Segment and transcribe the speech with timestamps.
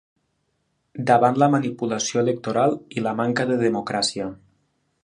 [1.11, 4.33] Davant la manipulació electoral i la manca de democràcia.